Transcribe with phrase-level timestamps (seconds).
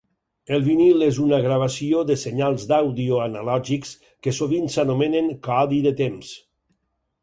[0.55, 6.39] El vinil és una gravació de senyals d'àudio analògics que sovint s'anomenen codi de temps.